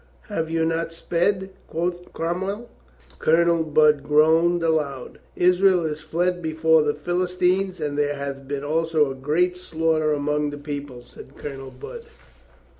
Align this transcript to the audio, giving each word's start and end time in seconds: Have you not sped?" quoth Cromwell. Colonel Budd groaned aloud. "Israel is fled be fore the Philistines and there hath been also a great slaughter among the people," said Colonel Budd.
Have 0.29 0.49
you 0.49 0.65
not 0.65 0.93
sped?" 0.93 1.51
quoth 1.67 2.11
Cromwell. 2.11 2.69
Colonel 3.19 3.61
Budd 3.63 4.01
groaned 4.01 4.63
aloud. 4.63 5.19
"Israel 5.35 5.85
is 5.85 6.01
fled 6.01 6.41
be 6.41 6.53
fore 6.53 6.81
the 6.81 6.95
Philistines 6.95 7.79
and 7.79 7.95
there 7.95 8.15
hath 8.15 8.47
been 8.47 8.63
also 8.63 9.11
a 9.11 9.15
great 9.15 9.55
slaughter 9.55 10.11
among 10.11 10.49
the 10.49 10.57
people," 10.57 11.03
said 11.03 11.37
Colonel 11.37 11.69
Budd. 11.69 12.05